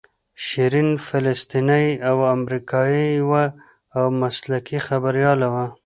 [0.45, 3.43] شیرین فلسطینۍ او امریکایۍ وه
[3.97, 5.65] او مسلکي خبریاله وه.